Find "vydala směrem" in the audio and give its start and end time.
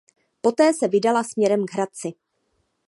0.87-1.65